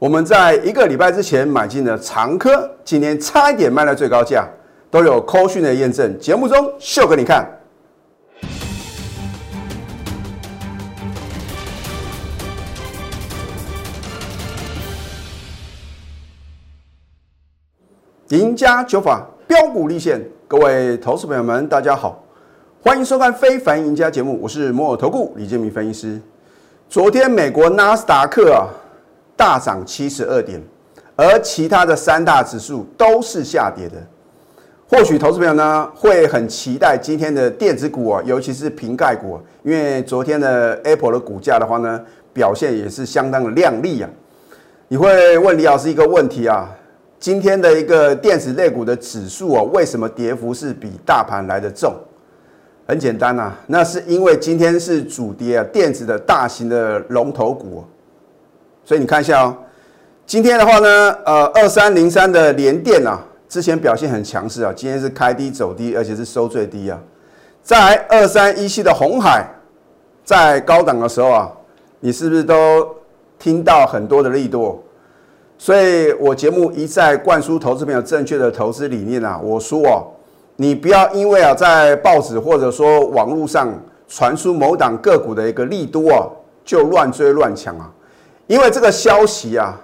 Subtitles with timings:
[0.00, 4.48] 我们在一个礼拜之前买进的长科，今天差一点卖到最高价，
[4.90, 7.46] 都有扣讯的验证，节目中秀给你看。
[18.28, 22.24] 赢家九法标股立现，各位投资朋友们，大家好，
[22.82, 26.22] 欢迎收看《非凡赢家》节目，我是摩尔投顾李建明分析师。
[26.88, 28.64] 昨天美国纳斯达克啊
[29.40, 30.60] 大涨七十二点，
[31.16, 33.96] 而其他的三大指数都是下跌的。
[34.86, 41.98] 或许投资朋友呢会很期待今天的电子股啊，尤其是瓶盖股，因为昨天的 Apple 的股价的话呢
[42.34, 44.10] 表现也是相当的亮丽啊。
[44.88, 46.68] 你会问李老师一个问题啊？
[47.18, 51.94] 今天的一个电子类股的指数啊，为什么跌幅是比大盘来的重？
[52.86, 57.82] 很简单呐，那是因为今天是主跌啊，电子的大型的龙头股。
[58.84, 59.56] 所以你看一下哦，
[60.26, 66.98] 今天的话呢，呃，二三零三的联电啊，之前表现很强势啊，今天是开低走低，而且是收最低啊。
[67.62, 69.46] 在二三一七的红海，
[70.24, 71.52] 在高档的时候啊，
[72.00, 72.88] 你是不是都
[73.38, 74.82] 听到很多的力度？
[75.58, 80.08] 所以我节目一再灌输投资朋友正确的投资理念啊，我说哦，
[80.56, 83.68] 你不要因为啊在报纸或者说网络上
[84.08, 86.26] 传出某档个股的一个力度啊，
[86.64, 87.90] 就乱追乱抢啊，
[88.50, 89.80] 因为这个消息啊，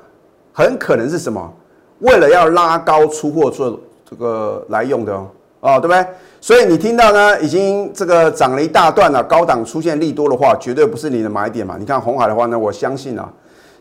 [0.53, 1.55] 很可能是什么？
[2.01, 3.79] 为了要拉高出货做
[4.11, 5.29] 这个来用的哦，
[5.61, 6.05] 哦对不对？
[6.41, 11.77] 所以你听到呢，已经这个涨了一大段了，高档出现利多的话，绝对不是你的买点嘛。
[11.79, 13.33] 你看红海的话呢，我相信啊。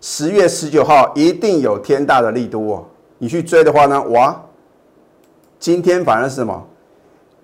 [0.01, 2.85] 十月十九号一定有天大的利多哦，
[3.17, 3.99] 你去追的话呢？
[4.09, 4.39] 哇，
[5.57, 6.63] 今天反而是什么？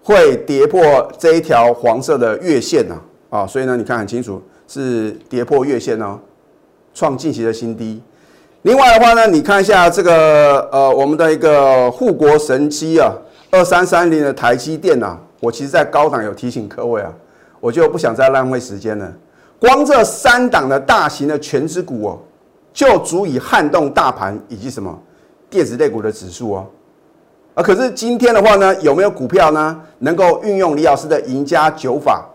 [0.03, 2.95] 会跌破这一条黄色的月线呢？
[3.31, 6.20] 啊，所以呢，你看很清楚是跌破月线哦，
[6.94, 8.02] 创近期的新低。
[8.64, 13.11] 另外的话呢，你看一下这个呃，我们的一个护国神机啊，
[13.50, 17.11] 二三三零的台积电呐，我其实在高档有提醒各位啊，
[17.60, 19.11] 我就不想再浪费时间了。
[19.60, 22.20] 光这三档的大型的全指股哦。
[22.73, 24.98] 就足以撼动大盘以及什么
[25.49, 26.65] 电子类股的指数哦，
[27.54, 32.26] 啊，可是今天的话呢，有没有股票呢能够运用李老师的赢家九法，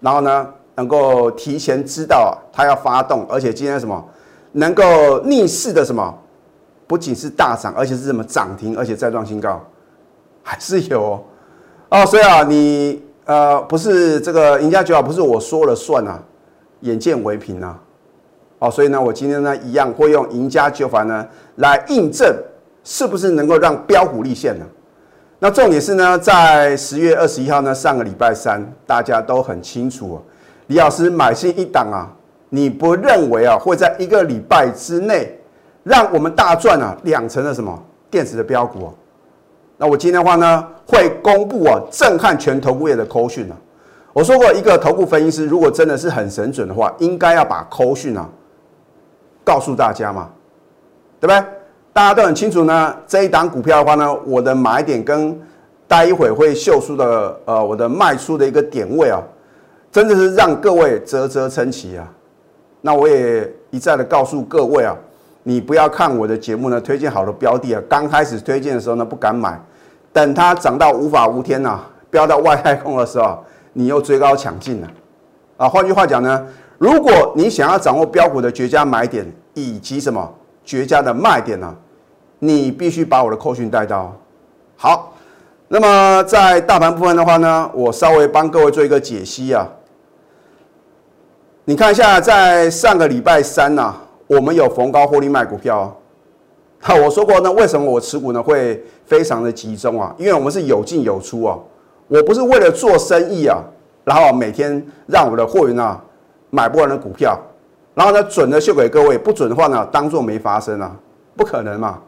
[0.00, 0.48] 然后呢
[0.82, 4.04] 能够提前知道它要发动，而且今天什么
[4.52, 4.84] 能够
[5.20, 6.12] 逆势的什么，
[6.88, 9.64] 不仅是大涨，而且是什么涨停，而且再创新高，
[10.42, 11.22] 还是有哦，
[11.90, 16.20] 哦所以啊，你呃不是这个赢家九法不是我说了算啊，
[16.80, 17.78] 眼见为凭啊。
[18.58, 21.24] 哦，所以呢，我今天呢一样会用赢家九法呢
[21.56, 22.36] 来印证
[22.82, 24.66] 是不是能够让标股立现呢？
[25.38, 30.20] 那重点是呢，在十月二十一号呢，上个礼拜三，大家都很清楚，
[30.68, 32.08] 李老师买进一档啊，
[32.48, 35.38] 你不认为啊会在一个礼拜之内
[35.82, 38.94] 让我们大赚啊两成的什么电子的标股哦？
[39.76, 43.56] 那我今天的话呢会公布啊震撼全投顾业的扣讯啊，
[44.12, 48.28] 我说过一个投顾分析师如果真的是很神准的话，应该要把扣讯啊。
[49.44, 50.30] 告诉大家嘛，
[51.18, 51.44] 对不对？
[51.92, 52.96] 大家都很清楚呢。
[53.08, 55.36] 这一档股票的话呢，我的买点跟
[55.88, 59.20] 待一会会秀出的呃，我的卖出的一个点位啊，
[59.92, 62.08] 真的是让各位啧啧称奇啊。
[62.80, 64.96] 那我也一再的告诉各位啊，
[65.44, 69.60] 你不要看我的节目呢，推荐好的标的啊，刚开始推荐的时候呢不敢买，
[70.12, 71.78] 等它涨到无法无天呐，
[72.10, 73.38] 飙到外太空的时候，
[73.72, 74.88] 你又追高抢进了
[75.58, 75.68] 啊。
[75.68, 76.46] 换句话讲呢。
[76.78, 79.24] 如果你想要掌握标股的绝佳买点
[79.54, 80.28] 以及什么
[80.64, 81.72] 绝佳的卖点呢？
[82.40, 84.12] 你必须把我的扣讯带到。
[84.76, 85.14] 好，
[85.68, 89.64] 那么在大盘部分的话呢，我稍微帮各位做一个解析啊。
[91.64, 93.94] 你看一下，在上个礼拜三呐，
[94.26, 95.96] 我们有逢高获利卖股票。
[96.82, 100.12] 好，我说过呢，为什么我持股呢会非常的集中啊？
[100.18, 101.56] 因为我们是有进有出啊。
[102.08, 103.62] 我不是为了做生意啊，
[104.02, 106.02] 然后每天让我的货源啊。
[106.50, 107.38] 买不完的股票，
[107.94, 110.94] 然后呢，准的秀给各位，不准的话呢，当做没发生啊，
[111.34, 111.98] 不可能嘛！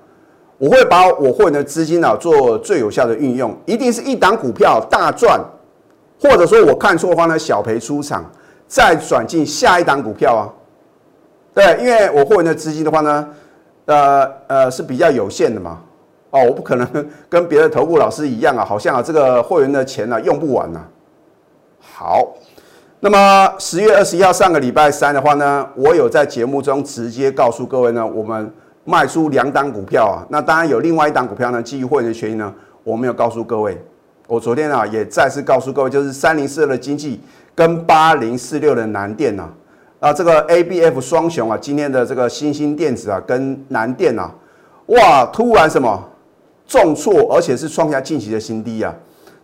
[0.59, 5.41] 我会把我货源的资金啊做最有效的运用，一定是一档股票大赚，
[6.21, 8.31] 或者说我看错方呢小赔出场，
[8.75, 10.50] 再转进下一档股票啊。
[11.55, 13.29] 对，因为我会员的资金的话呢，
[13.85, 15.79] 呃呃是比较有限的嘛。
[16.31, 20.81] 哦，我不可能跟别的投顾老师一样啊，好像啊这个会员的钱呢用不完呐。
[21.79, 22.35] 好。
[22.99, 30.27] 那么十月二十一号上个礼拜三的话呢，我有在节目中直接告诉各位呢，我们卖出两档股票啊。
[30.29, 33.81] 那当然有另外一档股票呢，基于会员的权益呢，我没有告诉各位。
[34.27, 37.20] 我昨天啊也再次告诉各位，就是三零四二的经济
[37.55, 39.49] 跟八零四六的南电呐，
[40.01, 44.35] 啊，这个 A B F 双雄啊，今天的这个新兴电子啊，跟南电啊，
[44.87, 46.11] 哇，突然什么
[46.67, 48.95] 重挫，而且是创下近期的新低啊！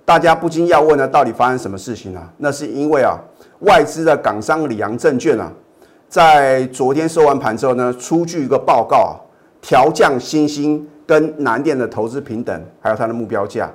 [0.05, 2.29] 大家不禁要问呢，到底发生什么事情啊？
[2.39, 3.17] 那是因为啊，
[3.61, 5.53] 外资的港商里昂证券啊，
[6.09, 9.15] 在昨天收完盘之后呢，出具一个报告啊，
[9.61, 13.71] 调降新兴跟南电的投资平等，还有它的目标价。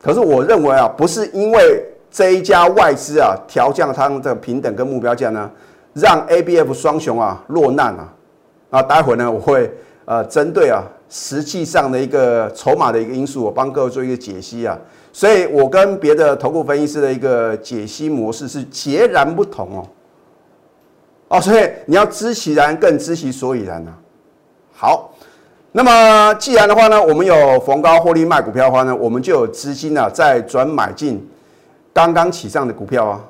[0.00, 5.50] 可是我认为啊，不是因为这一家外资啊调降它的平等跟目标价呢，
[5.94, 8.12] 让 A B F 双雄啊落难啊。
[8.70, 9.68] 啊，待会呢我会
[10.04, 14.78] 呃针对啊实际上的一个筹码的一个因素，我帮各位做一个解析啊。
[15.12, 19.86] 所以我跟别的投顾分析师的一个解析模式是截然不同哦。
[21.26, 23.92] 哦，所以你要知其然，更知其所以然啊。
[24.72, 25.12] 好，
[25.72, 31.28] 那么既然的话呢，我们有逢高获利卖股票的话呢，我们就有资金啊再转买进
[31.92, 33.20] 刚刚起上的股票啊。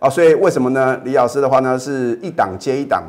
[0.00, 0.98] 啊，所以为什么呢？
[1.04, 3.02] 李老师的话呢，是一档接一档，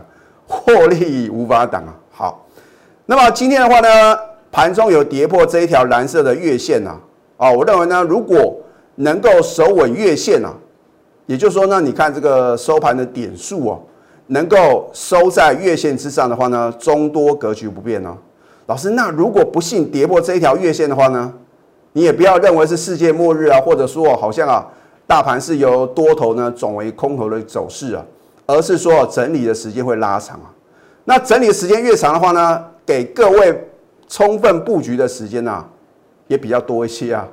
[0.45, 1.95] 获利无法挡啊。
[2.11, 2.45] 好，
[3.05, 4.19] 那么今天的话呢，
[4.51, 6.99] 盘中有跌破这一条蓝色的月线啊。
[7.37, 8.57] 啊，我认为呢，如果
[8.95, 10.53] 能够守稳月线啊，
[11.27, 13.81] 也就是说呢，你看这个收盘的点数哦，
[14.27, 18.17] 能够收在月线之上的话呢，中多格局不变哦。
[18.65, 21.33] 老师，那如果不幸跌破这一条月线的话呢，
[21.93, 24.65] 你也不要认为是世界末日啊，或者说好像啊，
[25.05, 28.05] 大盘是由多头呢转为空头的走势啊，
[28.45, 30.51] 而是说整理的时间会拉长啊。
[31.05, 33.67] 那整理的时间越长的话呢，给各位
[34.07, 35.65] 充分布局的时间呢？
[36.27, 37.27] 也比较多一些啊，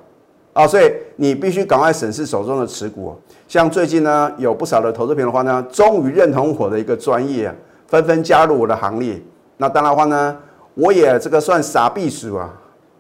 [0.55, 3.16] 啊，所以你必须赶快审视手中的持股。
[3.46, 7.55] 像最近呢，有不少的投资品的话呢，终于认同我的一个专业啊，
[7.87, 9.22] 纷纷加入我的行列。
[9.58, 10.37] 那当然话呢，
[10.75, 12.50] 我也这个算傻避暑啊，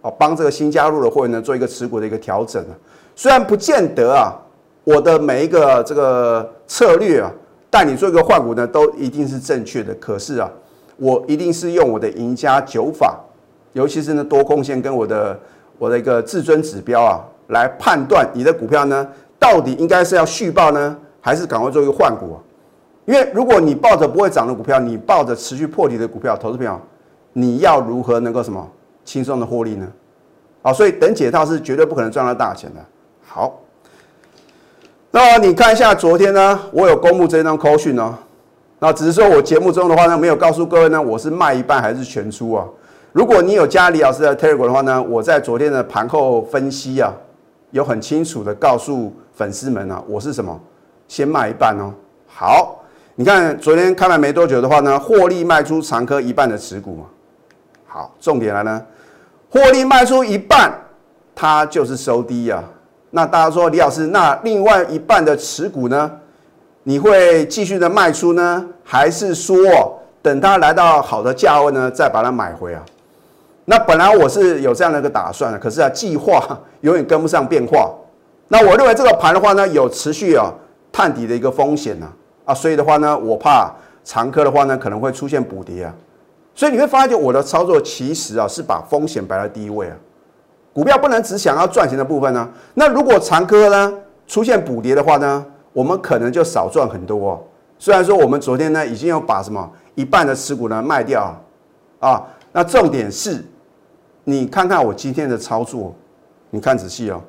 [0.02, 2.74] 哦，帮这个新加入的会员呢做一个持股的一个调整啊。
[3.14, 4.32] 虽然不见得啊，
[4.84, 7.30] 我的每一个这个策略啊，
[7.70, 9.94] 带你做一个换股呢，都一定是正确的。
[9.94, 10.50] 可是啊，
[10.96, 13.18] 我一定是用我的赢家九法，
[13.72, 15.38] 尤其是呢多空线跟我的。
[15.80, 19.06] 我的一个至尊指标啊，来判断你的股票呢，
[19.38, 22.36] 到底应该是要续报呢，还是赶快做一个换股？
[23.04, 26.80] 因为如果你抱着不会涨的股票，你抱着持续破底的股票，投资票，
[27.32, 28.68] 你要如何能够什么
[29.08, 29.90] 轻松的获利呢？
[30.60, 32.80] 啊，所以等解套是绝对不可能赚到大钱的。
[33.26, 33.58] 好，
[35.10, 38.14] 那你看一下昨天呢，我有公布这张扣讯哦，
[38.78, 42.66] 那只是说我节目中的话呢，没有告诉各位呢，我是卖一半还是全出啊？
[43.12, 47.10] 如果你有加李老师的 Telegram 的话呢，我在昨天的盘后分析啊，
[47.70, 50.60] 有很清楚的告诉粉丝们啊，我是什么，
[51.08, 51.94] 先卖一半哦。
[52.26, 52.84] 好，
[53.14, 57.04] 你看昨天开盘没多久的话呢，获利卖出长科一半的持股嘛。
[57.90, 58.84] 好，重点来呢，
[59.50, 60.72] 获利卖出一半，
[61.34, 62.62] 它就是收低呀。
[63.10, 66.10] 那大家说李老师，那另外一半的持股呢，
[66.82, 69.58] 你会继续的卖出呢，还是说
[70.20, 72.84] 等它来到好的价位呢，再把它买回啊？
[73.64, 76.42] 那本来我是有这样的一个打算的，可是啊，计划
[76.82, 77.90] 永远跟不上变化。
[78.48, 80.52] 那我认为这个盘的话呢，有持续啊
[80.92, 82.06] 探底的一个风险呢，
[82.44, 83.70] 啊，所以的话呢，我怕
[84.04, 85.94] 长科的话呢可能会出现补跌啊。
[86.58, 89.96] 所以你会发现我的操作其实啊是把风险摆在第一位啊。
[90.72, 92.50] 股票不能只想要赚钱的部分呢。
[92.74, 93.94] 那如果长科呢
[94.26, 97.40] 出现补跌的话呢，我们可能就少赚很多。
[97.78, 101.32] 虽然说我们昨天呢已经有把什么一半的持股呢卖掉
[102.00, 103.44] 啊，那重点是。
[104.24, 105.94] 你看看我今天的操作，
[106.50, 107.22] 你看仔细哦，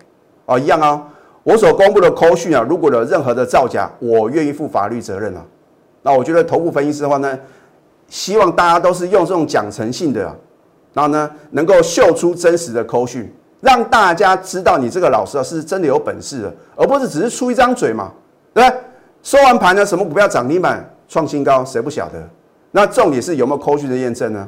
[0.47, 1.07] 哦一样啊。
[1.43, 5.45] 我所公布的扣讯啊，如果有任何的造假，我愿意负法律责任啊。
[6.01, 7.39] 那我觉得头部分析师的话呢，
[8.09, 10.21] 希望大家都是用这种讲诚信的，
[10.93, 18.11] 然后呢能够秀出真实的扣讯，让大家知道你这个老师啊是真的有本事的，而不是只是出一张嘴嘛，
[18.53, 18.79] 对不对？
[19.23, 22.27] 收完盘呢，什么股票涨停板创新高，谁不晓得？
[22.71, 24.47] 那重点是有没有扣讯的验证呢？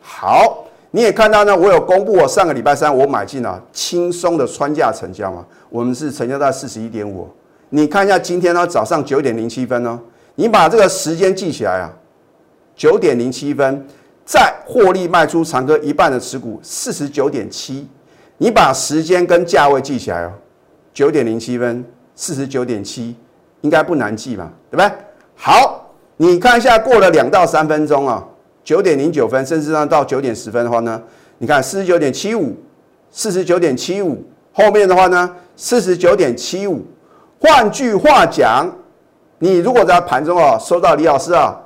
[0.00, 0.64] 好。
[0.90, 7.28] 你也看到呢，我有公布，我上个礼拜三我买进了轻松的穿价成交嘛，我们是成交在四十一点五。
[7.68, 10.00] 你看一下今天呢早上九点零七分呢，
[10.36, 11.92] 你把这个时间记起来啊，
[12.78, 13.86] 九点零七分
[14.24, 17.86] 再获利卖出长哥一半的持股四十九点七，
[18.38, 20.32] 你把时间跟价位记起来哦，
[20.94, 23.16] 九点零七分四十九点七，
[23.62, 24.90] 应该不难记吧，对不对？
[25.34, 28.24] 好，你看一下过了两到三分钟啊。
[28.62, 31.02] 九点零九分，甚至上到九点十分的话呢，
[31.38, 32.54] 你看四十九点七五，
[33.10, 36.84] 四十九点七五，后面的话呢四十九点七五。
[37.40, 38.70] 换句话讲，
[39.38, 41.58] 你如果在盘中啊收到李老师啊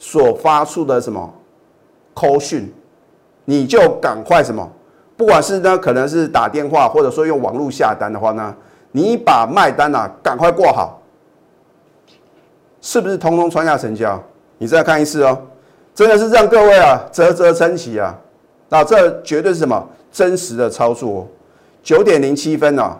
[0.00, 1.32] 所发出的什么
[2.12, 2.72] 扣讯，
[3.44, 4.68] 你就赶快什么，
[5.16, 8.52] 不管是呢可能是打电话或者说用网络下单的话呢，
[8.90, 10.96] 你把卖单啊赶快挂好。
[12.80, 14.18] 是不是通通穿下成交？
[14.56, 15.38] 你再看一次哦，
[15.94, 18.18] 真的是让各位啊啧啧称奇啊！
[18.70, 21.28] 那这绝对是什么真实的操作？
[21.82, 22.96] 九点零七分呢，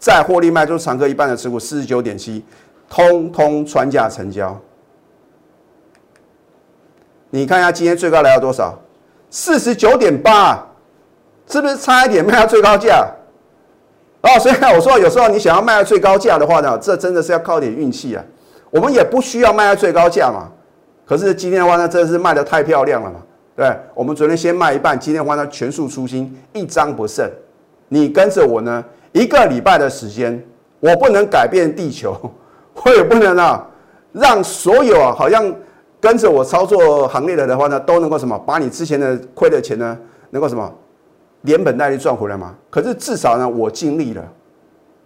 [0.00, 2.44] 再获利卖出长科一半的持股，四十九点七，
[2.90, 4.60] 通通穿价成交。
[7.34, 8.78] 你看一下今天最高来到多少？
[9.28, 10.64] 四十九点八，
[11.48, 13.04] 是不是差一点卖到最高价？
[14.22, 18.22] 哦，所以我说有时候你想要卖到最高价的话呢，这真的是要靠点运气啊。
[18.70, 20.48] 我们也不需要卖到最高价嘛。
[21.04, 23.16] 可是今天的话呢，真的是卖的太漂亮了嘛。
[23.56, 27.28] 对，我们昨天先卖一半，今天的话呢全数出清，一张不剩。
[27.88, 30.40] 你跟着我呢，一个礼拜的时间，
[30.78, 32.16] 我不能改变地球，
[32.84, 33.66] 我也不能啊，
[34.12, 35.52] 让所有啊好像
[36.04, 39.98] 跟着我操作行列的的话呢，都能够什么，把你之前的亏的钱呢，
[40.32, 40.70] 能够什么，
[41.40, 42.54] 连本带利赚回来吗。
[42.68, 44.22] 可是至少呢，我尽力了，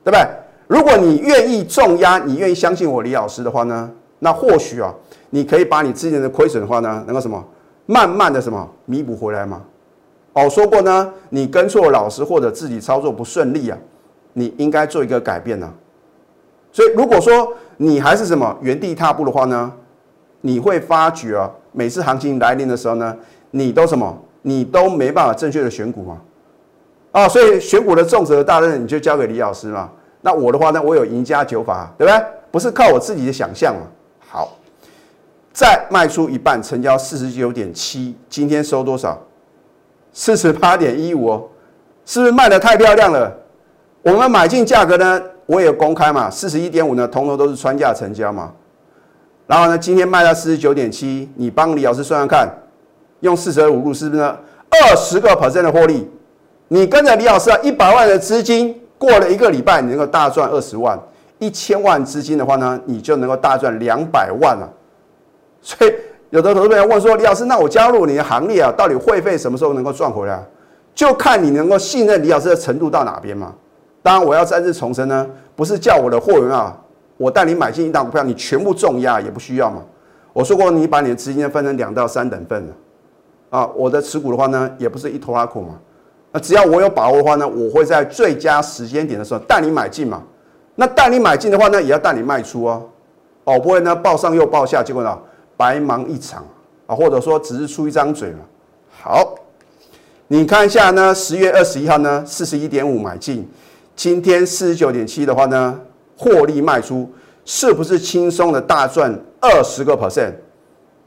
[0.03, 0.27] 对不对？
[0.67, 3.89] 如果你愿意重压，你愿意相信我李老师的话呢，
[4.19, 4.93] 那或许啊，
[5.31, 7.45] 你可以把你之前的亏损的话呢，能够什么，
[7.87, 9.63] 慢慢的什么弥补回来吗。
[10.33, 13.79] 哦，说过呢，你跟错老师或者自己操作不顺利啊，
[14.33, 15.73] 你应该做一个改变呢。
[16.73, 19.73] 所以如果说你还是什么原地踏步的话呢，
[20.41, 23.17] 你会发觉啊，每次行情来临的时候呢，
[23.51, 26.19] 你都什么，你都没办法正确的选股嘛。
[27.11, 29.91] 啊，所以选股的重责大任你就交给李老师嘛。
[30.21, 32.25] 那我的话呢，我有赢家九法，对不对？
[32.51, 33.83] 不是靠我自己的想象嘛。
[34.29, 34.57] 好，
[35.53, 39.19] 再卖出一半，成交四十九点七，今天收多少？
[40.13, 41.49] 四十八点一五哦，
[42.05, 43.33] 是不是卖的太漂亮了？
[44.03, 48.53] 我们买进价格呢，我也公开嘛，四十一点五呢，通通都是穿价成交嘛。
[49.49, 52.49] 然后呢，今天卖到四十九点七，你帮李老师算算看，
[53.19, 56.09] 用四舍五入是不是二十个 percent 的获利？
[56.69, 60.97] 你跟着李老师啊，一百万的资金，过了一个礼拜，你能够大赚二十万；
[61.41, 64.71] 一千万资金的话呢，你就能够大赚两百万了。
[65.61, 65.93] 所以。
[66.31, 70.45] 有的投资人问说：“李老师，那我加入你的行列啊，到底会费什么时候能够赚回来？
[70.95, 73.55] 就看你能够信任李老师的程度到哪边嘛。
[74.03, 75.27] 当然，我要再次重申呢，
[75.57, 76.77] 不是叫我的货源啊，
[77.19, 79.83] 我带你买进一档股票，你全部重压也不需要嘛。
[80.33, 82.67] 我说过，你把你的资金分成两到三等份
[83.51, 83.67] 啊。
[83.75, 85.79] 我的持股的话呢，也不是一拖拉苦嘛。
[86.33, 90.23] 那只要我有把握的话呢，我会在最佳时间点的时候带你买进嘛。
[90.77, 92.89] 那带你买进的话呢，也要带你卖出哦。
[93.45, 95.19] 哦，不会呢，报上又报下，结果呢？”
[95.59, 96.47] 白忙一场
[96.87, 98.39] 啊，或者说只是出一张嘴嘛。
[99.03, 99.35] 好，
[100.29, 103.45] 你看一下呢，十月二十一号呢，四十一点五买进，
[103.97, 105.81] 今天四十九点七的话呢，
[106.19, 107.09] 获利卖出，
[107.45, 110.33] 是不是轻松的大赚二十个 percent？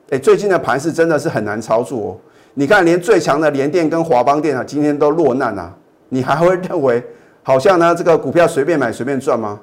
[0.09, 2.17] 哎，最近的盘势真的是很难操作哦。
[2.53, 5.71] 你看，连最强的联电跟华邦电啊，今天都落难啊。
[6.09, 7.03] 你还会认为
[7.43, 9.59] 好像呢，这个股票随便买随便赚吗？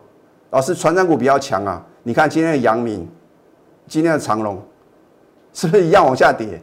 [0.51, 1.85] 老是船长股比较强啊。
[2.03, 3.07] 你看今天的阳明，
[3.87, 4.63] 今天的长隆。
[5.55, 6.61] 是不是一样往下跌？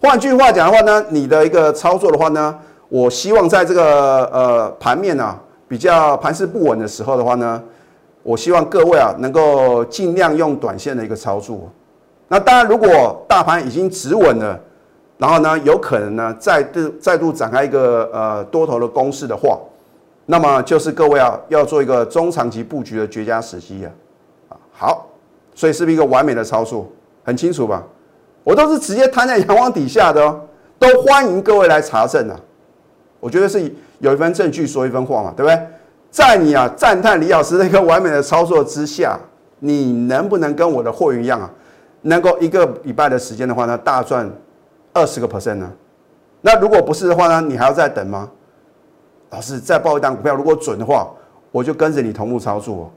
[0.00, 7.62] 换句话讲的话呢，你的一个操作的话呢，我希望在这个呃盘面啊比较盘势不稳的时候的话呢，
[8.24, 11.70] 我希望各位啊能够尽量用短线的一个操作。
[12.26, 14.58] 那当然，如果大盘已经止稳了，
[15.18, 19.58] 然后呢有可能呢再度再度展开一个呃多头的攻势的话，
[20.26, 24.56] 那么就是各位啊要做一个中长期布局的绝佳时机啊。
[24.72, 25.06] 好，
[25.54, 26.90] 所以是不是一个完美的操作？
[27.22, 27.84] 很清楚吧？
[28.42, 30.40] 我都是直接摊在阳光底下的哦，
[30.78, 32.38] 都欢迎各位来查证啊！
[33.20, 35.58] 我觉得是有一份证据说一分话嘛，对不对？
[36.14, 39.18] 在你啊赞叹李老师那个完美的操作之下，
[39.58, 41.50] 你能不能跟我的会员一样啊，
[42.02, 44.30] 能够一个礼拜的时间的话呢，大赚
[44.92, 45.68] 二十个 percent 呢？
[46.40, 48.30] 那如果不是的话呢，你还要再等吗？
[49.30, 51.10] 老师再报一单股票，如果准的话，
[51.50, 52.92] 我就跟着你同步操作。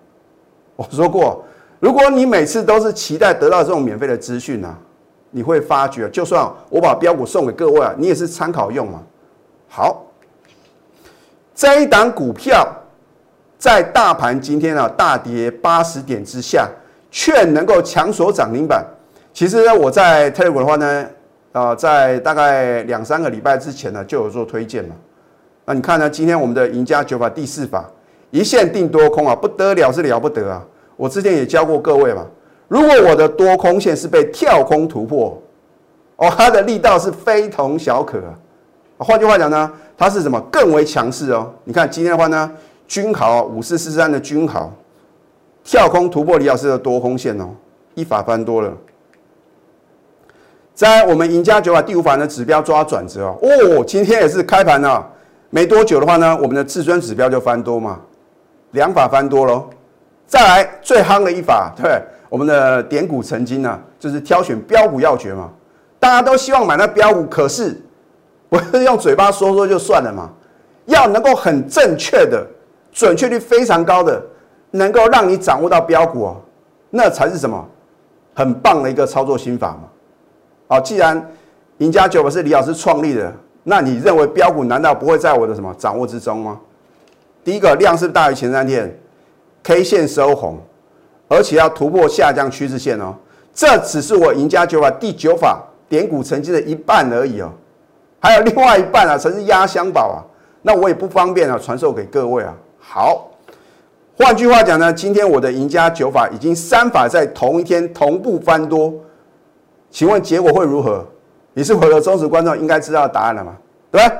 [0.76, 1.44] 我说过，
[1.80, 4.78] 如果你每次都是期待得到这种免费的资讯啊。
[5.32, 9.02] 你会发觉，就算我把标股送给各位啊，你也是参考用嘛。
[9.68, 10.06] 好，
[11.56, 12.66] 这一档股票
[13.58, 16.70] 在大盘今天啊大跌八十点之下，
[17.10, 18.86] 却能够强锁涨停板。
[19.34, 21.08] 其实呢，我在 Telegram 的话呢，
[21.52, 24.96] 啊，在大概两三个礼拜之前呢，就有做推荐嘛。
[25.66, 27.90] 那你看呢，今天我们的赢家九法第四法
[28.30, 30.64] 一线定多空啊，不得了是了不得啊。
[30.96, 32.26] 我之前也教过各位嘛。
[32.68, 35.42] 如果我的多空线是被跳空突破，
[36.18, 38.20] 哦，它的力道是非同小可。
[38.98, 41.54] 换句话讲呢，它是什么更为强势哦？
[41.64, 42.52] 你看今天的话呢，
[42.88, 44.72] 军豪五四四三的军豪
[45.64, 47.50] 跳空突破李老师的多空线哦，
[47.96, 48.74] 一法翻多了。
[50.74, 55.06] 在我们赢家九法第五法的指标抓转折哦，哦，今天也是开盘了，
[55.50, 58.00] 没多久的话呢，我们的至尊指标就翻多嘛，
[58.72, 59.70] 两法翻多喽。
[60.26, 62.02] 再来最夯的一法，对。
[62.30, 65.50] 我们的点股成金呢，就是挑选标股要诀嘛。
[65.98, 67.82] 大家都希望买那标股，可是
[68.50, 70.30] 不是用嘴巴说说就算了嘛？
[70.88, 72.46] 要能够很正确的、
[72.98, 74.20] 准确率非常高的，
[74.72, 76.36] 能够让你掌握到标股哦，
[76.90, 77.64] 那才是什么
[78.34, 79.84] 很棒的一个操作心法嘛。
[80.68, 81.32] 好，既然
[81.78, 86.60] 赢家九法是李老师创立的，那你认为标股难道不会在我的什么掌握之中吗？
[87.44, 89.00] 第一个量是大于前三天
[89.62, 90.58] ，K 线收红，
[91.28, 93.14] 而且要突破下降趋势线哦。
[93.54, 97.52] 这只是我赢家九法第九法点股成绩的一半而已哦，
[98.20, 100.18] 还有另外一半啊，才是压箱宝啊。
[100.64, 102.56] 那我也不方便啊，传授给各位啊。
[102.90, 103.30] 好，
[104.18, 108.94] 换句话讲呢，今天我的赢家九法已经三法在同一天同步翻多，
[109.92, 111.06] 请问结果会如何？
[111.54, 113.58] 你是我的忠实观众，应该知道答案了吗？
[113.92, 114.18] 对不对？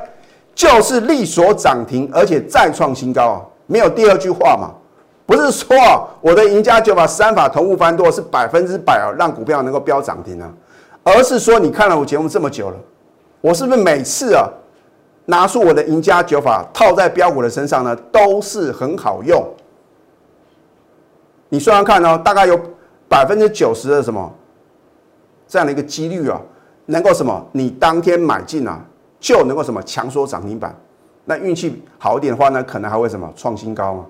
[0.54, 3.42] 就是力所涨停，而且再创新高啊！
[3.68, 4.74] 没有第二句话嘛？
[5.26, 5.76] 不是说
[6.20, 10.52] 我的赢家九法三法同步翻多是百分之百啊，让股票能够飙涨停啊，
[11.04, 12.76] 而是说你看了我节目这么久了，
[13.40, 14.50] 我是不是每次啊？
[15.30, 19.46] 拿出我的赢家九法套在标股的身上呢，都是很好用。
[21.50, 22.58] 你算算看哦，大概有
[23.10, 24.34] 百分之九十的什么
[25.46, 26.40] 这样的一个几率啊，
[26.86, 27.46] 能够什么？
[27.52, 28.80] 你当天买进啊，
[29.20, 30.74] 就能够什么强缩涨停板。
[31.26, 34.06] 那运气好一点的话呢，可能还会什么创新高嘛？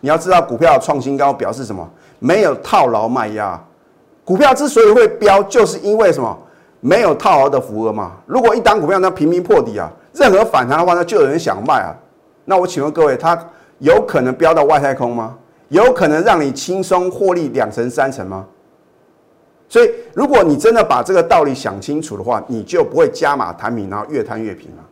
[0.00, 1.86] 你要知道，股票创新高表示什么？
[2.18, 3.62] 没有套牢卖压。
[4.24, 6.34] 股票之所以会飙，就是因为什么？
[6.80, 8.12] 没有套牢的符额嘛。
[8.24, 9.92] 如果一档股票呢频频破底啊。
[10.12, 11.94] 任何反弹的话呢，就有人想卖啊。
[12.44, 13.38] 那我请问各位，它
[13.78, 15.36] 有可能飙到外太空吗？
[15.68, 18.46] 有可能让你轻松获利两成三成吗？
[19.68, 24.82] 所以，如果你真的把这个道理想清楚的话，你就不会加码摊平，然后越摊越平了。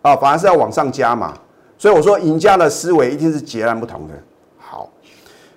[0.00, 1.34] 啊，反而是要往上加码。
[1.76, 4.14] 所以我说，赢家的思维一定是截然不同的。
[4.56, 4.88] 好，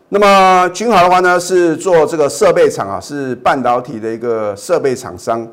[0.10, 5.48] 那么君豪的话呢，是做这个设备厂啊，是半导体的一个设备厂商。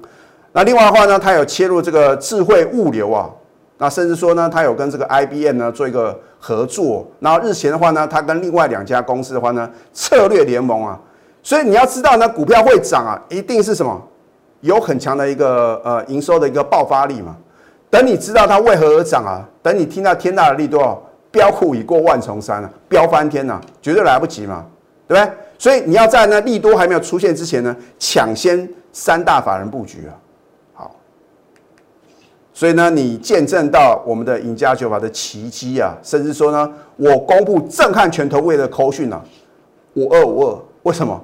[0.58, 3.30] 那另外的话呢，它有切入这个智慧物流啊，
[3.76, 7.06] 那甚至说呢，它有跟这个 IBM 呢做一个合作。
[7.20, 10.98] 然后日前的话呢，它跟另外两家公司的话呢，策略联盟啊。
[11.44, 14.02] 所以你要知道呢，股票会涨啊，一定是什么
[14.62, 17.36] 有很强的一个呃营收的一个爆发力嘛。
[17.88, 24.66] 等你知道它为何而涨啊，等你听到天大的利多，标股已过万重山了，飙翻天了，绝对来不及嘛，
[25.06, 25.32] 对不对？
[25.56, 30.10] 所以你要在那利多还没有出现之前呢，抢先三大法人布局啊。
[32.58, 39.22] 所以呢，你见证到我们的赢家九法的奇迹啊，甚至说呢，我公布震撼全投位的口讯啊，
[39.94, 41.22] 五二五二，为什么？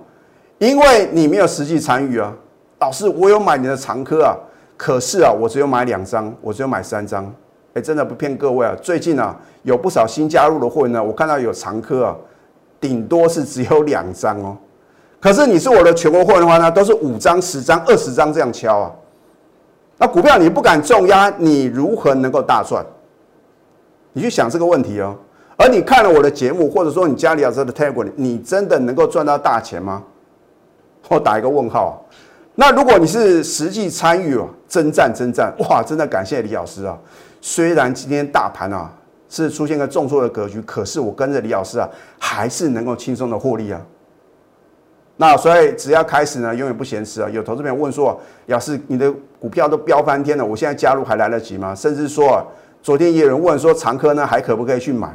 [0.59, 2.33] 因为你没有实际参与啊。
[2.79, 4.39] 老师，我有买你的长科啊，
[4.77, 7.29] 可是啊，我只有买两张，我只有买三张。
[7.73, 12.17] 哎，真的不骗各位啊，最近啊，有不少新加入的会员呢，我看到有长科啊，
[12.81, 14.57] 顶多是只有两张哦。
[15.19, 18.93] 可是你是我的全国会员的话呢，都是五张、十张、二十张这样敲啊。
[19.97, 22.85] 那股票你不敢重压，你如何能够大赚？
[24.13, 25.17] 你去想这个问题哦。
[25.57, 30.03] 而你看了我的节目，或者说你家里有这的 Telegram，你真的能够赚到大钱吗？
[31.09, 32.05] 我打一个问号。
[32.57, 36.99] 那如果你是实际参与哦，征战征战，哇，真的感谢李老师啊。
[37.41, 38.93] 虽然今天大盘啊
[39.29, 43.81] 是出现个重挫的格局，可是我跟着李老师啊，还是能够轻松的获利啊。
[45.17, 47.31] 那所以只要开始呢，永远不嫌迟啊！
[47.31, 49.13] 有投资朋友问说：“要是你的
[49.45, 52.41] 股票都飙翻天了，我现在加入还来得及吗？”甚至说，啊
[52.81, 55.15] 昨天也有人问说：“长科呢还可不可以去买？”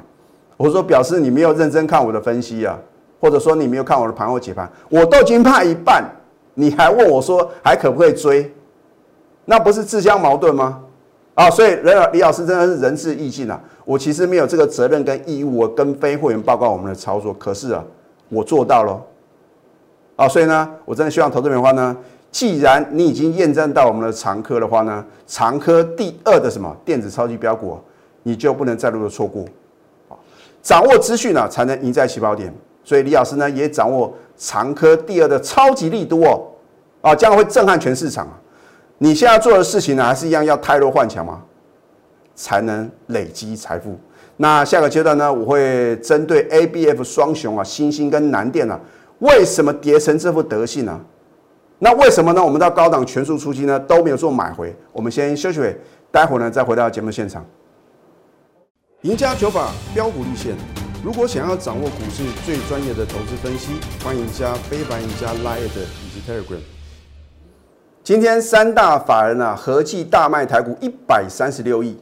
[0.56, 2.78] 我说：“表示你没有认真看我的分析啊，
[3.20, 6.06] 或者说你没有看我的盘后解盘，我都已经怕一半，
[6.54, 8.54] 你还问我说还可不可以追？
[9.46, 10.84] 那不是自相矛盾吗？”
[11.34, 13.60] 啊，所以李老李老师真的是仁至义尽啊！
[13.84, 17.84] 我其实没有这个责任跟义务跟非会员报告我们的操作，可是啊，
[18.30, 19.02] 我做到了。
[20.18, 21.96] 啊，所以呢，我真的希望投资人的话呢，
[22.32, 27.80] 既然你已经验证到我们的长科的话呢，长科第二的什么电子超级标股，
[28.24, 29.44] 你就不能再度的错过。
[30.62, 32.54] 掌握资讯呢，才能赢在起跑点。
[32.84, 36.48] 所以李老师呢，也掌握长科第二的超级力度哦，
[37.02, 38.28] 啊，将会震撼全市场。
[39.00, 41.42] 你现在做的事情呢，还是一样要泰弱换强吗？
[42.36, 43.98] 才能累积财富。
[44.38, 48.80] 那下个阶段呢，我会针对 A、B、F 双雄啊，新兴跟南电啊。
[49.20, 51.00] 为什么跌成这副德性呢？
[51.82, 52.44] 那为什么呢？
[52.44, 54.76] 我们到高档全数出击呢都没有做买回。
[54.92, 55.80] 我们先休息会，
[56.12, 57.46] 待会呢再回到节目现场。
[59.04, 60.54] 赢家九法标股立线。
[61.02, 63.72] 如果想要掌握股市最专业的投资分析，
[64.04, 66.60] 欢迎加非凡、赢家 Line 以及 Telegram。
[68.04, 71.98] 今天三大法人啊合计大卖台股一百三十六亿。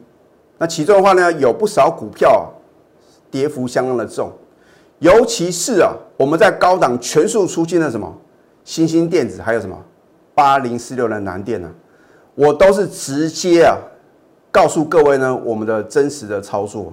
[0.58, 2.52] 那其中的话呢，有不少股票
[3.30, 4.32] 跌幅相当的重。
[4.98, 8.12] 尤其是啊，我们在高档全数出现的什么
[8.68, 9.82] 新兴电子，还有什么
[10.36, 11.72] 八零四六的南电呢？
[12.36, 13.78] 我都是直接啊
[14.52, 16.92] 告诉各位呢我们的真实的操作。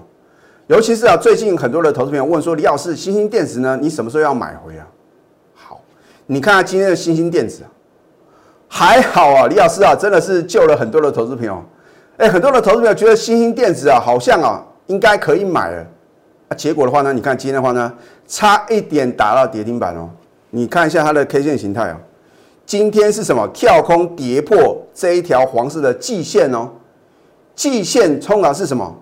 [0.68, 4.86] 尤其是啊，最近很多的投资朋友问说，李老师，新兴电子呢，你什么时候要买回啊？
[5.52, 5.80] 好，
[6.26, 7.64] 你看下今天的新兴电子，
[8.68, 11.60] 还好啊，李老师啊，真的是救了很多的投资朋友。
[12.18, 15.84] 哎，很多的投资朋友觉得新兴电子啊，好像啊，应该可以买了。
[16.50, 17.92] 啊，结果的话呢，你看今天的话呢，
[18.28, 20.08] 差一点打到跌停板哦。
[20.54, 21.98] 你看一下它的 K 线形态啊，
[22.64, 23.44] 今天是什么？
[23.48, 26.70] 跳空跌破这一条黄色的季线哦，
[27.56, 28.94] 季线通常是什么？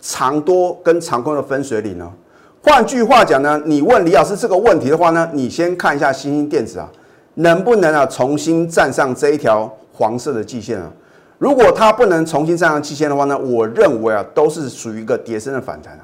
[0.00, 2.12] 长多跟长空的分水岭呢？
[2.60, 6.90] 换句话讲呢，你问李老师这个问题的话呢，你先看一下新兴电子啊，
[7.34, 10.90] 能不能啊重新站上这一条黄色的季线啊？
[11.38, 16.02] 如果它不能重新站上季线的话呢，我认为啊都是属于一个跌升的反弹啊。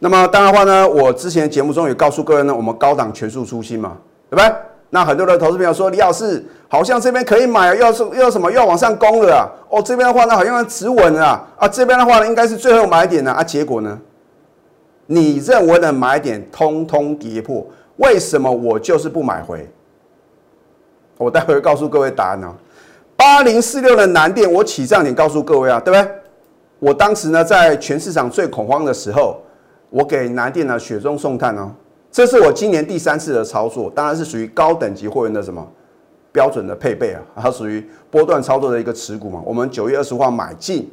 [0.00, 3.96] 那么当然话呢，我之前节目中也告诉各位呢，我们高档全数出新嘛，
[4.30, 4.54] 对不对？
[4.92, 9.46] 那很多的投资朋友说，李老师好像这边可以买又，要是要什么要往上攻了啊？
[9.68, 13.96] 哦，这边的话呢好像要止稳啊，啊这边的话呢应该是最后买点呢啊，结果呢，
[15.06, 17.64] 你认为的买点通通跌破，
[17.98, 19.68] 为什么我就是不买回？
[21.18, 22.52] 我待会告诉各位答案呢。
[23.16, 26.12] 八零四六的南电，我起涨点告诉各位啊，对不对？
[26.78, 29.40] 我当时呢在全市场最恐慌的时候，
[29.90, 31.70] 我给南电呢雪中送炭哦。
[32.12, 35.66] 这是我今年第三次的操作，当然是属于高等级会员的什么
[36.32, 39.40] 标准的配备啊，它属于波段操作的一个持股嘛。
[39.44, 40.90] 我们九月二十号买进，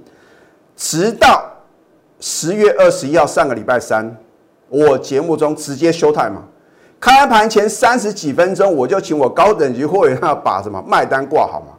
[0.76, 1.44] 直到
[2.20, 4.16] 十月二十一号上个礼拜三，
[4.70, 6.44] 我节目中直接休态嘛。
[7.00, 11.74] 开盘前三十几分钟，我就请我高等级会员要把什么卖单挂好嘛。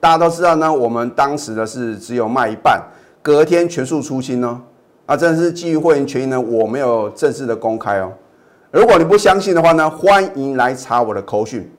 [0.00, 2.82] 大家都知道呢，我们当时呢是只有卖一半，
[3.20, 4.60] 隔天全数出清呢。
[5.06, 8.12] 啊，真的是基于会员权益呢，我没有正式的公开哦。
[8.70, 11.70] 如果你不相信的话呢，欢迎来查我的口讯。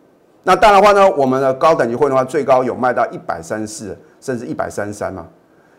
[0.42, 5.28] 那当然的话呢，我们的高等级会的话，最高有卖到一百三四，甚至一百三十三嘛。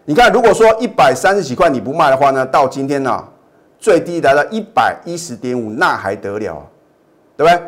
[0.04, 3.24] 你看，如果说一百三十几块你不卖的话呢，到今天呢，
[3.78, 6.62] 最低来到一百一十点五，那还得了啊？
[7.36, 7.62] 对不对？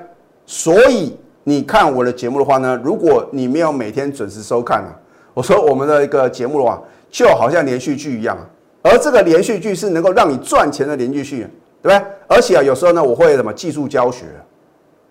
[0.46, 4.94] 所以你看我的节目的话呢，如果你没有每天准时收看啊，
[5.35, 8.46] 我说我们的一个节目的话，就好像连续剧一样啊，
[8.83, 11.46] 而这个连续剧是能够让你赚钱的连续剧。
[11.82, 12.02] 对不对？
[12.28, 14.26] 而且啊，有时候呢，我会什么技术教学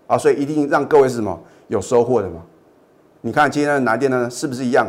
[0.07, 2.41] 啊，所以一定让各位是什么有收获的嘛。
[3.21, 4.87] 你看今天的南电呢，是不是一样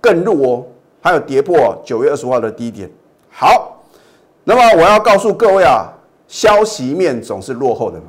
[0.00, 0.64] 更弱哦？
[1.00, 2.90] 还有跌破九月二十号的低点。
[3.30, 3.82] 好，
[4.44, 5.92] 那么我要告诉各位啊，
[6.28, 8.06] 消息面总是落后的嘛。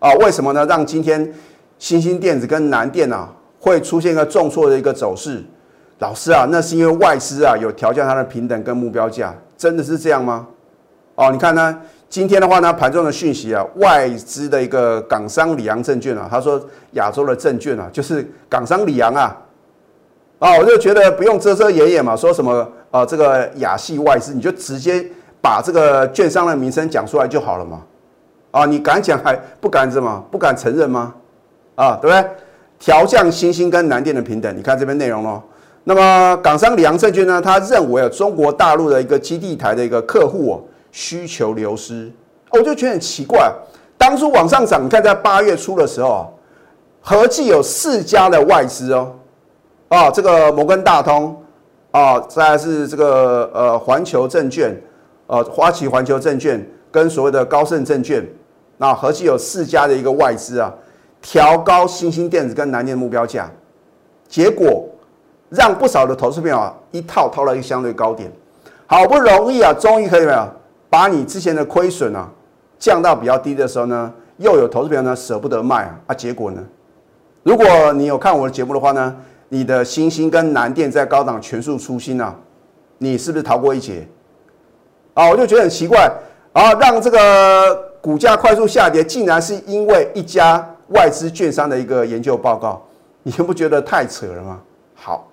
[0.00, 0.66] 啊，为什么呢？
[0.66, 1.32] 让今天
[1.78, 5.42] 新兴电子跟南电啊会出现一个重挫的一个走势？
[5.98, 10.46] 老师啊，那是因为外资啊有调降它的平等跟目标价，真的是这样吗？
[11.16, 11.76] 哦，你看呢？
[12.08, 19.36] 今天的话呢，盘中的讯息啊，外资的一个港商里昂证券啊，他说亚洲的证券啊，就是港商里昂啊，
[20.38, 25.04] 啊，我就觉得不用遮遮掩掩嘛，说什么啊，这个亚系外资，你就直接
[25.42, 27.80] 把这个券商的名称讲出来就好了嘛，
[28.52, 30.24] 啊，你敢讲还不敢什么？
[30.30, 31.12] 不敢承认吗？
[31.74, 32.30] 啊，对不对？
[32.78, 35.42] 调降新兴跟南电的平等，你看这边内容哦。
[35.82, 40.62] 那么港商里昂证券呢，他认为啊，中国大陆的一个基地台的一个客户哦。
[40.96, 42.10] 需求流失，
[42.50, 43.52] 我就觉得很奇怪。
[43.98, 46.26] 当初往上涨，你看在八月初的时候啊，
[47.02, 49.12] 合计有四家的外资哦，
[49.88, 51.36] 啊，这个摩根大通
[51.90, 54.74] 啊，再是这个呃环球证券，
[55.26, 58.26] 呃花旗环球证券跟所谓的高盛证券，
[58.78, 60.72] 那合计有四家的一个外资啊，
[61.20, 63.50] 调高新兴电子跟南电目标价，
[64.28, 64.88] 结果
[65.50, 68.32] 让不少的投资朋友啊一套套了一个相对高点，
[68.86, 70.48] 好不容易啊，终于可以没有？
[70.96, 72.26] 把你之前的亏损啊
[72.78, 76.64] 降到比较低的时候呢，又有投资朋友呢舍不得卖啊，啊结果呢，
[77.42, 79.14] 如果你有看我的节目的话呢，
[79.50, 82.34] 你的星星跟南电在高档全数出新啊，
[82.96, 84.08] 你是不是逃过一劫？
[85.12, 86.10] 啊，我就觉得很奇怪
[86.54, 92.82] 啊，让这个股价快速下跌，竟然是因为一家外资券商的一个研究报告，
[93.22, 94.62] 你不觉得太扯了吗？
[94.94, 95.28] 好，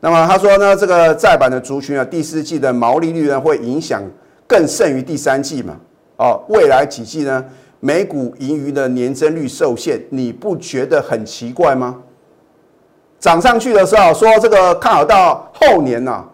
[0.00, 4.02] 那么他说呢，这个再版的族群啊，第四季的毛利率呢会影响。
[4.46, 5.76] 更胜于第三季嘛？
[6.16, 7.44] 哦，未来几季呢？
[7.78, 11.96] 美股盈余的年增率受限，你不觉得很奇怪吗？
[13.18, 16.24] 涨上去的时候说这个看好到后年呐，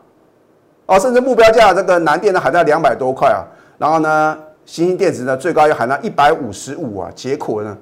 [0.86, 3.42] 哦，甚至目标价这个南电呢喊到两百多块啊，
[3.76, 7.76] 然后呢，新兴电子呢最高要喊到一百五十五啊，结果呢，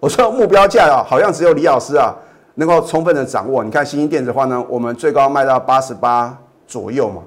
[0.00, 2.14] 我说目标价啊，好像只有李老师啊
[2.54, 3.62] 能够充分的掌握。
[3.62, 6.36] 你看新兴电子的话呢，我们最高卖到八十八
[6.66, 7.22] 左右嘛。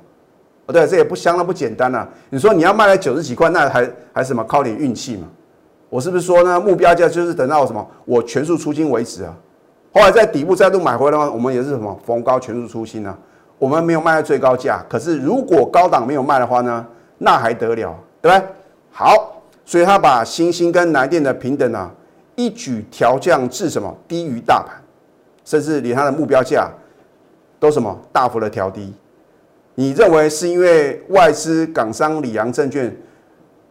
[0.71, 2.08] 对，这也不相当不简单呐。
[2.29, 5.27] 你说你要卖了九十几块，那还还什么靠点运气嘛？
[5.89, 6.60] 我是不是说呢？
[6.60, 7.86] 目标价就是等到什么？
[8.05, 9.36] 我全数出清为止啊。
[9.91, 13.17] 后来在底部再度买回来的话，我们也是什么逢高全数出清啊。
[13.58, 16.86] 我们没有卖在最高价，可是如果高档没有卖的话呢，
[17.17, 18.47] 那还得了，对不对？
[18.91, 21.91] 好，所以他把星星跟南电的平等啊，
[22.36, 24.75] 一举调降至什么低于大盘，
[25.43, 26.69] 甚至连它的目标价
[27.60, 28.93] 都什么大幅的调低。
[29.80, 32.94] 你认为是因为外资港商里昂证券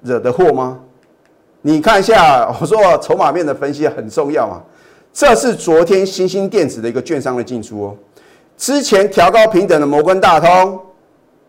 [0.01, 0.81] 惹的祸吗？
[1.61, 4.57] 你看一下， 我说筹码面的分析很重要啊。
[5.13, 7.95] 这是昨天新兴电子的一个券商的进出哦。
[8.57, 10.81] 之前调高平等的摩根大通、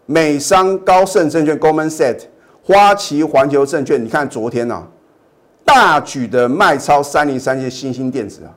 [0.06, 2.24] 美商高盛证券 （Goldman Sachs）、
[2.62, 4.86] 花旗环球证券，你看昨天呢，
[5.63, 8.52] 大举的卖超三零三些新兴电子啊，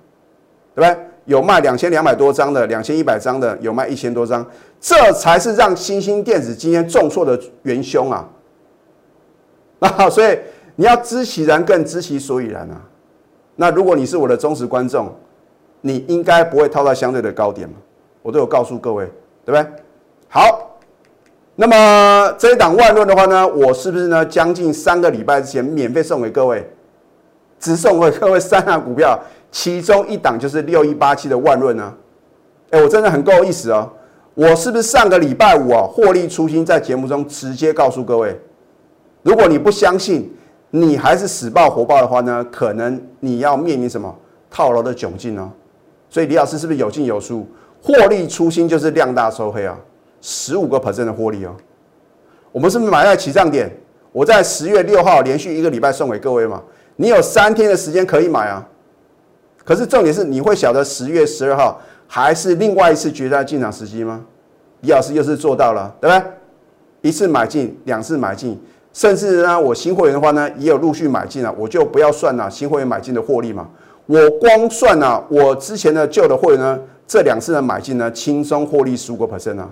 [0.74, 1.04] 对不对？
[1.26, 4.44] 有卖两千两百多张的，两千一百张的，有卖一千多张，
[4.82, 8.28] 这才是让新兴电子今天重挫的元凶啊。
[9.78, 10.38] 那 所以。
[10.74, 12.80] 你要知其然，更知其所以然啊！
[13.56, 15.14] 那如果你是我的忠实观众，
[15.82, 17.74] 你应该不会套在相对的高点嘛？
[18.22, 19.04] 我都有告诉各位，
[19.44, 19.66] 对不对？
[20.30, 20.80] 好，
[21.56, 24.24] 那么这一档万论的话呢，我是不是呢？
[24.24, 26.66] 将近三个礼拜之前免费送给各位，
[27.60, 31.94] 只送给各位三档股票，其中一档就是六一八七的万论呢。
[32.70, 33.92] 哎，我真的很够意思哦！
[34.34, 38.38] 我是不是上个礼拜五啊，获利初心在节目中直接告诉各位？
[39.22, 40.32] 如果你不相信，
[40.70, 44.14] 你还是死抱活抱的话呢，可能你要面临什么
[44.50, 45.52] 套牢的窘境呢？
[46.08, 47.46] 所以李老师是不是有进有出？
[47.82, 49.78] 获利初心就是量大收黑啊，
[50.20, 51.54] 十五个 percent 的获利哦。
[52.52, 53.70] 我们是不是买在起涨点？
[54.12, 56.62] 我在十月六号连续一个礼拜送给各位嘛，
[56.96, 58.66] 你有三天的时间可以买啊。
[59.64, 61.80] 可是重点是你会晓得十月十二号
[62.14, 64.22] 还是另外一次绝佳进场时机吗？
[64.82, 66.30] 李老师又是做到了，对不对？
[67.08, 68.60] 一次买进，两次买进。
[68.92, 73.66] 甚至呢，我新会员的话呢，也有陆续买进了，我就不要算了新会员买进的获利嘛。
[74.04, 79.70] 我光算呢，我之前的旧的会员呢，这两次的买进呢，轻松获利十五个 percent 啊。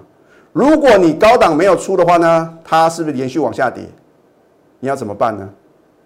[0.55, 3.85] 如果你高档没有出的话呢，它是不是连续往下跌？
[4.79, 5.47] 你要怎么办呢？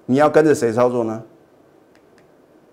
[0.07, 1.23] 你要跟着谁操作呢？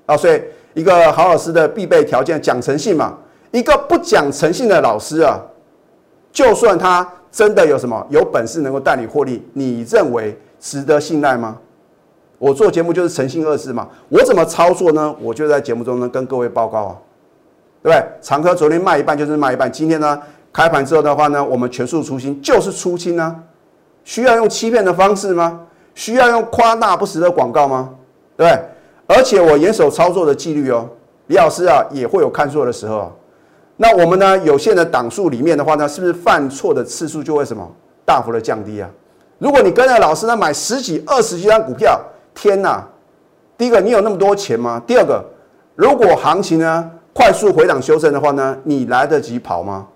[0.08, 0.42] 啊，所以
[0.74, 3.16] 一个好老师的必备条件讲诚信嘛。
[3.52, 5.40] 一个不讲诚信的老师啊，
[6.32, 7.08] 就算他。
[7.32, 9.42] 真的有什么有本事能够带你获利？
[9.54, 11.58] 你认为值得信赖吗？
[12.38, 13.88] 我做节目就是诚信二字嘛。
[14.10, 15.16] 我怎么操作呢？
[15.22, 16.98] 我就在节目中呢跟各位报告啊，
[17.82, 18.06] 对不对？
[18.20, 23.34] 长科昨天卖一半就是卖一半，今天呢开盘之后的话呢，我们全数出清就是出清呢。
[24.04, 25.62] 需要用欺骗的方式吗？
[25.96, 27.92] 需要用夸大不实的广告吗？
[28.36, 28.62] 对不对？
[29.16, 30.86] 而且我严守操作的纪律哦。
[31.28, 33.10] 李老师啊也会有看错的时候。
[33.82, 34.38] 那我们呢？
[34.44, 37.68] 有限的档数里面的话呢，是不是犯错的次数就会什么
[38.06, 38.88] 大幅的降低啊？
[39.40, 42.00] 如果你跟着老师呢买十几、二十几张股票，
[42.36, 42.88] 天哪！
[43.58, 44.80] 第一个，你有那么多钱吗？
[44.86, 45.26] 第二个，
[45.74, 49.88] 如果行情呢快速回档修正的话呢，你来得及跑吗？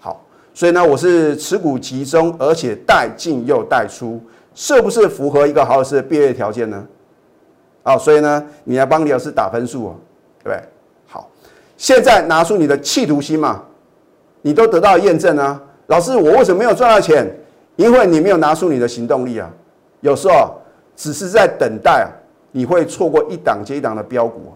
[0.00, 4.18] 好，所以呢，我是持股集中，而且带进又带出，
[4.54, 6.82] 是不是符合一个好老师的毕业条件呢？
[7.82, 9.94] 啊，所以呢，你来帮李老师打分数啊，
[10.42, 10.68] 对不对？
[11.76, 13.62] 现在拿出你的企图心嘛，
[14.42, 15.62] 你都得到验证啊。
[15.88, 17.26] 老师，我为什么没有赚到钱？
[17.76, 19.50] 因为你没有拿出你的行动力啊。
[20.00, 20.54] 有时候
[20.96, 22.08] 只是在等待啊，
[22.52, 24.52] 你会错过一档接一档的标股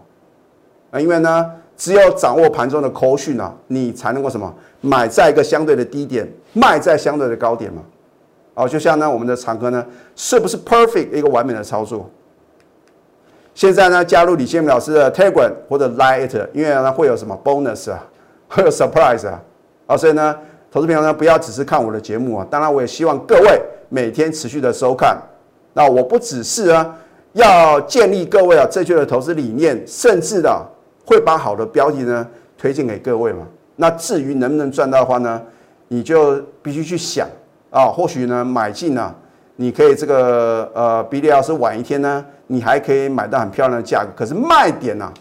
[0.91, 0.99] 啊。
[0.99, 7.81] 因为呢，只有掌握盘中的口讯啊，你才能够什么买在一个相对的低点，卖在相对的高点嘛。
[8.55, 12.09] 哦，就像呢，我们的长科呢，是不是 perfect 一个完美的操作？
[13.53, 18.01] 现在呢，加入李建明老师的 Telegram 或者 Lite，因为呢会有什么 bonus 啊，
[18.47, 19.41] 会有 surprise 啊，
[19.87, 20.35] 啊，所以呢，
[20.71, 25.17] 投资朋友呢不要只是看我的节目啊，当然我也希望各位每天持续的收看。
[25.73, 26.97] 那我不只是啊，
[27.33, 30.65] 要建立各位啊正确的投资理念，甚至的
[31.05, 32.25] 会把好的标的呢
[32.57, 33.45] 推荐给各位嘛。
[33.75, 35.41] 那至于能不能赚到的话呢，
[35.89, 37.27] 你就必须去想
[37.69, 39.13] 啊，或许呢买进呢。
[39.55, 44.09] 你可以这个呃，比李老师晚一天呢，你还可以买到很漂亮的价格。
[44.15, 45.11] 可是卖点呢，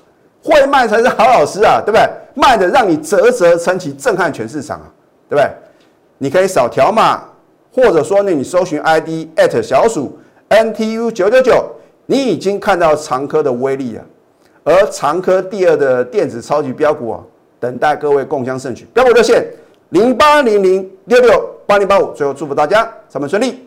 [0.42, 2.08] 会卖才是好老师啊，对不对？
[2.34, 4.86] 卖的让你啧啧称奇，震撼全市场啊，
[5.28, 5.50] 对不对？
[6.18, 7.22] 你可以扫条码，
[7.72, 11.64] 或者说呢，你搜寻 ID at 小鼠 NTU 九九九，
[12.06, 14.04] 你已经看到长科的威力啊。
[14.62, 17.20] 而长科第二的电子超级标股啊，
[17.58, 18.86] 等待各位共襄盛举。
[18.92, 19.44] 标股热线
[19.90, 23.66] 零八零零六六八零八五，最后祝福大家上班顺利。